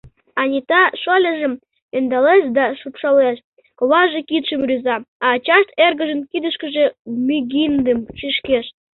Анита 0.41 0.81
шольыжым 1.01 1.53
ӧндалеш 1.97 2.43
да 2.57 2.65
шупшалеш, 2.79 3.37
коваже 3.79 4.19
кидшым 4.29 4.61
рӱза, 4.69 4.95
а 5.25 5.27
ачашт 5.35 5.69
эргыжын 5.85 6.21
кидышкыже 6.31 6.85
мӱгиндым 7.25 7.99
шӱшкеш. 8.17 8.65